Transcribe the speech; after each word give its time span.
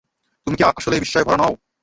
তুমি 0.47 0.55
কি 0.57 0.63
আসলেই 0.69 1.01
বিস্ময়ে 1.03 1.27
ভরা 1.27 1.39
নয়? 1.41 1.55